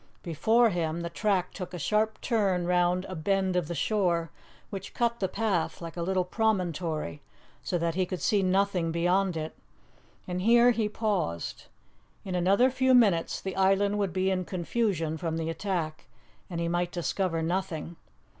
[0.23, 4.31] Before him, the track took a sharp turn round a bend of the shore,
[4.71, 7.21] which cut the path like a little promontory,
[7.61, 9.55] so that he could see nothing beyond it,
[10.27, 11.65] and here he paused.
[12.25, 16.07] In another few minutes the island would be in confusion from the attack,
[16.49, 17.95] and he might discover nothing.